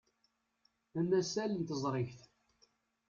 [0.99, 2.19] Amasal n teẓrigt.